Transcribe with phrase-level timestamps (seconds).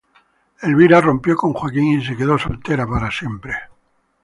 [0.63, 3.55] Elvira rompió con Joaquín y se quedó soltera para siempre.